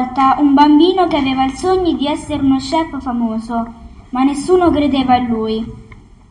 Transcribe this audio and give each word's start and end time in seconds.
volta 0.00 0.36
un 0.38 0.54
bambino 0.54 1.06
che 1.08 1.18
aveva 1.18 1.44
il 1.44 1.52
sogno 1.52 1.92
di 1.92 2.06
essere 2.06 2.42
uno 2.42 2.56
chef 2.56 3.02
famoso, 3.02 3.66
ma 4.10 4.22
nessuno 4.22 4.70
credeva 4.70 5.16
in 5.16 5.26
lui. 5.26 5.72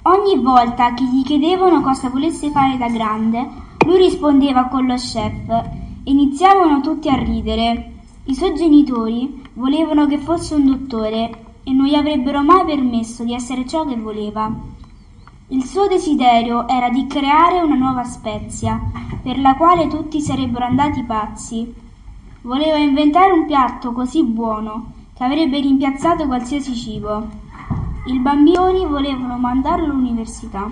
Ogni 0.04 0.40
volta 0.40 0.96
che 0.96 1.04
gli 1.04 1.24
chiedevano 1.24 1.82
cosa 1.82 2.10
volesse 2.10 2.50
fare 2.50 2.78
da 2.78 2.88
grande, 2.88 3.48
lui 3.86 3.98
rispondeva 3.98 4.66
con 4.66 4.88
lo 4.88 4.96
chef 4.96 5.48
e 5.50 5.70
iniziavano 6.04 6.82
tutti 6.82 7.10
a 7.10 7.16
ridere. 7.16 7.92
I 8.24 8.34
suoi 8.34 8.56
genitori 8.56 9.44
volevano 9.54 10.08
che 10.08 10.18
fosse 10.18 10.56
un 10.56 10.66
dottore 10.66 11.30
e 11.64 11.72
non 11.72 11.86
gli 11.86 11.96
avrebbero 11.96 12.42
mai 12.42 12.66
permesso 12.66 13.24
di 13.24 13.36
essere 13.36 13.68
ciò 13.68 13.86
che 13.86 13.96
voleva. 13.96 14.52
Il 15.50 15.64
suo 15.64 15.88
desiderio 15.88 16.68
era 16.68 16.90
di 16.90 17.06
creare 17.06 17.62
una 17.62 17.76
nuova 17.76 18.04
spezia, 18.04 18.80
per 19.22 19.40
la 19.40 19.54
quale 19.56 19.88
tutti 19.88 20.20
sarebbero 20.22 20.66
andati 20.66 21.04
pazzi. 21.04 21.88
Voleva 22.42 22.78
inventare 22.78 23.34
un 23.34 23.46
piatto 23.46 23.92
così 23.92 24.24
buono 24.24 24.94
che 25.14 25.26
avrebbe 25.26 25.60
rimpiazzato 25.60 26.26
qualsiasi 26.26 26.74
cibo. 26.74 27.28
I 28.06 28.18
bambini 28.20 28.86
volevano 28.86 29.38
mandarlo 29.38 29.88
all'università. 29.88 30.72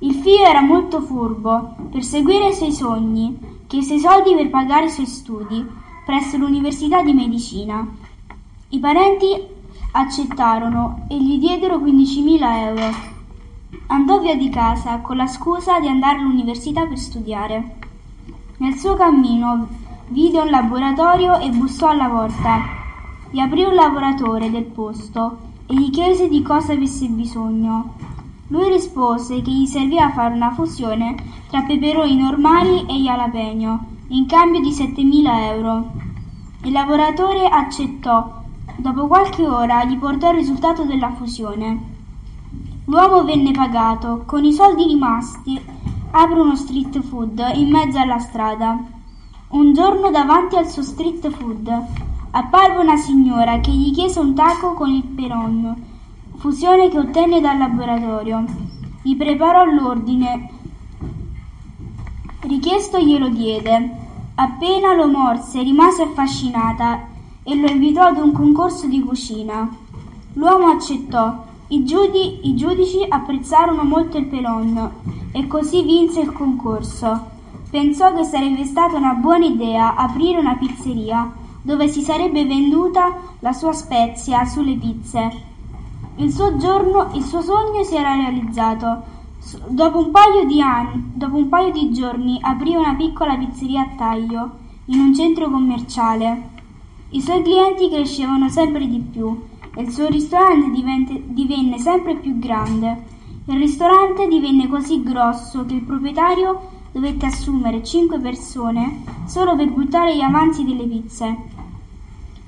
Il 0.00 0.14
figlio 0.16 0.44
era 0.44 0.60
molto 0.60 1.00
furbo 1.00 1.76
per 1.90 2.02
seguire 2.02 2.48
i 2.48 2.54
suoi 2.54 2.72
sogni, 2.72 3.38
chiese 3.66 3.98
soldi 3.98 4.34
per 4.34 4.50
pagare 4.50 4.84
i 4.86 4.90
suoi 4.90 5.06
studi 5.06 5.66
presso 6.04 6.36
l'università 6.36 7.02
di 7.02 7.14
medicina. 7.14 7.86
I 8.68 8.78
parenti 8.78 9.40
accettarono 9.92 11.06
e 11.08 11.16
gli 11.22 11.38
diedero 11.38 11.78
15.000 11.78 12.56
euro. 12.58 12.94
Andò 13.86 14.20
via 14.20 14.36
di 14.36 14.50
casa 14.50 14.98
con 14.98 15.16
la 15.16 15.26
scusa 15.26 15.80
di 15.80 15.88
andare 15.88 16.18
all'università 16.18 16.84
per 16.84 16.98
studiare. 16.98 17.76
Nel 18.58 18.74
suo 18.74 18.94
cammino 18.94 19.82
vide 20.08 20.40
un 20.40 20.50
laboratorio 20.50 21.38
e 21.38 21.50
bussò 21.50 21.88
alla 21.88 22.08
porta. 22.08 22.60
Gli 23.30 23.38
aprì 23.38 23.64
un 23.64 23.74
lavoratore 23.74 24.50
del 24.50 24.64
posto 24.64 25.38
e 25.66 25.74
gli 25.74 25.90
chiese 25.90 26.28
di 26.28 26.42
cosa 26.42 26.72
avesse 26.72 27.06
bisogno. 27.06 27.94
Lui 28.48 28.68
rispose 28.68 29.40
che 29.42 29.50
gli 29.50 29.66
serviva 29.66 30.04
a 30.04 30.12
fare 30.12 30.34
una 30.34 30.52
fusione 30.52 31.14
tra 31.48 31.62
peperoni 31.62 32.16
normali 32.16 32.86
e 32.86 33.00
jalapeno 33.00 33.86
in 34.08 34.26
cambio 34.26 34.60
di 34.60 34.70
7.000 34.70 35.38
euro. 35.54 35.92
Il 36.64 36.72
lavoratore 36.72 37.48
accettò. 37.48 38.42
Dopo 38.76 39.06
qualche 39.06 39.46
ora 39.46 39.84
gli 39.84 39.96
portò 39.96 40.30
il 40.30 40.36
risultato 40.36 40.84
della 40.84 41.12
fusione. 41.12 41.92
L'uomo 42.84 43.24
venne 43.24 43.52
pagato. 43.52 44.24
Con 44.26 44.44
i 44.44 44.52
soldi 44.52 44.84
rimasti 44.84 45.60
apre 46.10 46.40
uno 46.40 46.54
street 46.54 47.00
food 47.00 47.42
in 47.54 47.70
mezzo 47.70 47.98
alla 47.98 48.18
strada. 48.18 48.78
Un 49.48 49.72
giorno 49.72 50.10
davanti 50.10 50.56
al 50.56 50.68
suo 50.68 50.82
street 50.82 51.28
food 51.30 51.70
apparve 52.30 52.82
una 52.82 52.96
signora 52.96 53.60
che 53.60 53.70
gli 53.70 53.92
chiese 53.92 54.18
un 54.18 54.34
taco 54.34 54.74
con 54.74 54.90
il 54.90 55.04
peron, 55.04 55.74
fusione 56.36 56.88
che 56.88 56.98
ottenne 56.98 57.40
dal 57.40 57.58
laboratorio. 57.58 58.44
Gli 59.02 59.16
preparò 59.16 59.64
l'ordine 59.64 60.50
richiesto 62.40 62.98
glielo 62.98 63.28
diede. 63.28 64.02
Appena 64.36 64.94
lo 64.94 65.06
morse 65.06 65.62
rimase 65.62 66.02
affascinata 66.02 67.06
e 67.44 67.54
lo 67.54 67.68
invitò 67.68 68.02
ad 68.06 68.16
un 68.16 68.32
concorso 68.32 68.86
di 68.86 69.00
cucina. 69.00 69.68
L'uomo 70.32 70.66
accettò 70.66 71.44
i, 71.68 71.84
giudi- 71.84 72.40
i 72.48 72.56
giudici 72.56 73.04
apprezzarono 73.08 73.84
molto 73.84 74.18
il 74.18 74.26
pelon 74.26 74.90
e 75.30 75.46
così 75.46 75.82
vinse 75.82 76.22
il 76.22 76.32
concorso. 76.32 77.32
Pensò 77.74 78.14
che 78.14 78.22
sarebbe 78.22 78.64
stata 78.64 78.96
una 78.96 79.14
buona 79.14 79.46
idea 79.46 79.96
aprire 79.96 80.38
una 80.38 80.54
pizzeria 80.54 81.28
dove 81.60 81.88
si 81.88 82.02
sarebbe 82.02 82.46
venduta 82.46 83.16
la 83.40 83.52
sua 83.52 83.72
spezia 83.72 84.44
sulle 84.44 84.76
pizze. 84.76 85.32
Il 86.18 86.30
suo, 86.30 86.56
giorno, 86.56 87.08
il 87.14 87.24
suo 87.24 87.40
sogno 87.40 87.82
si 87.82 87.96
era 87.96 88.14
realizzato. 88.14 89.02
Dopo 89.66 89.98
un, 89.98 90.12
paio 90.12 90.44
di 90.44 90.62
anni, 90.62 91.14
dopo 91.14 91.34
un 91.34 91.48
paio 91.48 91.72
di 91.72 91.90
giorni 91.90 92.38
aprì 92.40 92.76
una 92.76 92.94
piccola 92.94 93.36
pizzeria 93.36 93.80
a 93.80 93.94
taglio 93.96 94.50
in 94.84 95.00
un 95.00 95.12
centro 95.12 95.50
commerciale. 95.50 96.50
I 97.08 97.20
suoi 97.20 97.42
clienti 97.42 97.90
crescevano 97.90 98.48
sempre 98.50 98.86
di 98.86 99.00
più 99.00 99.46
e 99.74 99.82
il 99.82 99.90
suo 99.90 100.06
ristorante 100.06 100.70
divente, 100.70 101.20
divenne 101.24 101.78
sempre 101.78 102.14
più 102.14 102.38
grande. 102.38 103.02
Il 103.46 103.56
ristorante 103.56 104.28
divenne 104.28 104.68
così 104.68 105.02
grosso 105.02 105.66
che 105.66 105.74
il 105.74 105.82
proprietario 105.82 106.74
dovette 106.94 107.26
assumere 107.26 107.82
cinque 107.82 108.20
persone 108.20 109.02
solo 109.26 109.56
per 109.56 109.68
buttare 109.68 110.14
gli 110.14 110.20
avanzi 110.20 110.64
delle 110.64 110.84
pizze. 110.84 111.36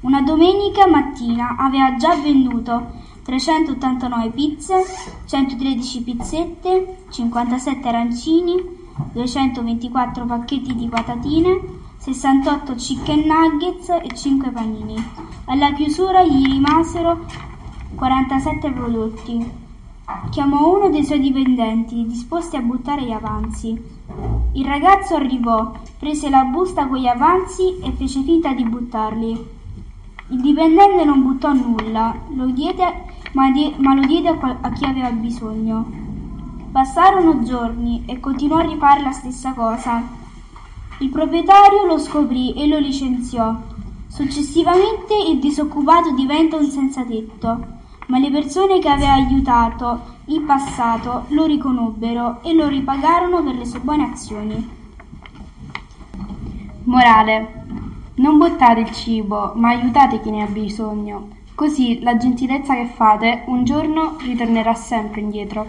Una 0.03 0.23
domenica 0.23 0.87
mattina 0.87 1.57
aveva 1.59 1.97
già 1.97 2.15
venduto 2.15 2.95
389 3.25 4.31
pizze, 4.31 4.85
113 5.27 6.03
pizzette, 6.05 6.99
57 7.11 7.89
arancini, 7.89 8.55
224 9.13 10.25
pacchetti 10.27 10.77
di 10.77 10.87
patatine, 10.87 11.61
68 11.99 12.75
chicken 12.77 13.25
nuggets 13.27 13.89
e 13.89 14.15
5 14.15 14.51
panini. 14.51 14.95
Alla 15.47 15.73
chiusura 15.73 16.23
gli 16.23 16.47
rimasero 16.47 17.25
47 17.97 18.71
prodotti. 18.71 19.65
Chiamò 20.31 20.77
uno 20.77 20.89
dei 20.89 21.05
suoi 21.05 21.19
dipendenti, 21.19 22.07
disposti 22.07 22.55
a 22.55 22.61
buttare 22.61 23.03
gli 23.03 23.11
avanzi. 23.11 24.36
Il 24.57 24.65
ragazzo 24.65 25.15
arrivò, 25.17 25.71
prese 25.99 26.31
la 26.31 26.45
busta 26.45 26.87
con 26.87 26.97
gli 26.97 27.07
avanzi 27.07 27.79
e 27.83 27.93
fece 27.93 28.23
finta 28.23 28.55
di 28.55 28.65
buttarli. 28.65 29.47
Il 30.29 30.41
dipendente 30.41 31.05
non 31.05 31.23
buttò 31.23 31.53
nulla, 31.53 32.17
lo 32.35 32.47
diede, 32.47 33.05
ma, 33.33 33.51
die, 33.51 33.75
ma, 33.77 33.93
lo 33.95 34.07
diede 34.07 34.29
a, 34.31 34.57
a 34.63 34.71
chi 34.71 34.87
aveva 34.87 35.11
bisogno. 35.11 35.85
Passarono 36.73 37.43
giorni 37.43 38.05
e 38.07 38.19
continuò 38.19 38.57
a 38.57 38.63
rifare 38.63 39.03
la 39.03 39.13
stessa 39.13 39.53
cosa. 39.53 40.03
Il 41.01 41.11
proprietario 41.11 41.85
lo 41.85 41.99
scoprì 41.99 42.55
e 42.55 42.67
lo 42.67 42.79
licenziò. 42.79 43.55
Successivamente 44.09 45.15
il 45.31 45.39
disoccupato 45.39 46.15
diventa 46.15 46.57
un 46.57 46.71
senzatetto, 46.71 47.76
ma 48.07 48.19
le 48.19 48.31
persone 48.31 48.79
che 48.79 48.89
aveva 48.89 49.15
aiutato 49.15 50.15
in 50.27 50.45
passato 50.45 51.27
lo 51.29 51.45
riconobbero 51.45 52.43
e 52.43 52.53
lo 52.53 52.69
ripagarono 52.69 53.43
per 53.43 53.55
le 53.55 53.65
sue 53.65 53.81
buone 53.81 54.11
azioni. 54.11 54.71
Morale. 56.85 57.65
Non 58.17 58.39
buttate 58.39 58.81
il 58.81 58.93
cibo, 58.93 59.53
ma 59.57 59.69
aiutate 59.69 60.21
chi 60.21 60.31
ne 60.31 60.43
ha 60.43 60.47
bisogno. 60.47 61.29
Così 61.55 62.01
la 62.01 62.17
gentilezza 62.17 62.75
che 62.75 62.87
fate 62.87 63.43
un 63.47 63.65
giorno 63.65 64.17
ritornerà 64.21 64.73
sempre 64.75 65.21
indietro. 65.21 65.67